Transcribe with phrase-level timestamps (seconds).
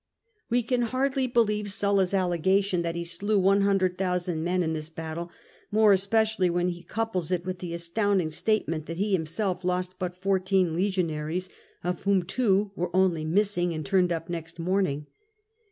[0.49, 5.29] We can hardly believe Sulla's allegation that he slew 100,000 men in this battle,
[5.69, 10.17] more especially when he couples it with the astounding statement that he himself lost but
[10.17, 11.49] fourteen legionaries,
[11.83, 15.05] of whom two were only'' missing" and turned up next morning.